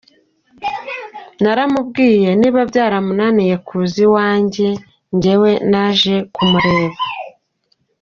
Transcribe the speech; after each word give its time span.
Naramubwiye, 1.41 2.29
niba 2.41 2.59
byaramunaniye 2.69 3.55
kuza 3.67 3.97
iwanjye, 4.07 4.67
njyewe 5.15 5.51
naje 5.71 6.15
kumureba. 6.33 6.97